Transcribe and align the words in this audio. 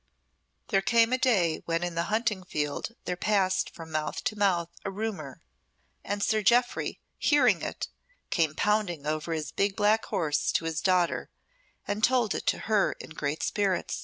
There 0.69 0.81
came 0.81 1.13
a 1.13 1.17
day 1.19 1.61
when 1.65 1.83
in 1.83 1.93
the 1.93 2.05
hunting 2.09 2.43
field 2.43 2.95
there 3.05 3.15
passed 3.15 3.69
from 3.69 3.91
mouth 3.91 4.23
to 4.23 4.35
mouth 4.35 4.69
a 4.83 4.89
rumour, 4.89 5.43
and 6.03 6.23
Sir 6.23 6.41
Jeoffry, 6.41 6.99
hearing 7.19 7.61
it, 7.61 7.87
came 8.31 8.55
pounding 8.55 9.05
over 9.05 9.31
on 9.31 9.35
his 9.35 9.51
big 9.51 9.75
black 9.75 10.05
horse 10.05 10.51
to 10.53 10.65
his 10.65 10.81
daughter 10.81 11.29
and 11.87 12.03
told 12.03 12.33
it 12.33 12.47
to 12.47 12.57
her 12.61 12.93
in 12.93 13.11
great 13.11 13.43
spirits. 13.43 13.99